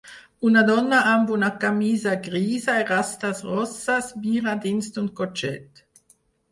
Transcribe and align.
Una 0.47 0.61
dona 0.69 1.01
amb 1.09 1.29
una 1.35 1.49
camisa 1.65 2.15
grisa 2.29 2.79
i 2.85 2.89
rastes 2.91 3.45
rosses 3.51 4.13
mira 4.27 4.59
dins 4.67 4.93
d'un 4.99 5.13
cotxet 5.23 5.89